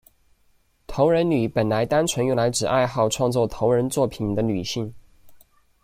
[0.87, 4.91] 同人女本来单纯用来指爱好创作同人作品的女性。